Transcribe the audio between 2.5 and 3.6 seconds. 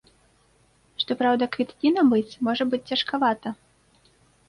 можа быць цяжкавата.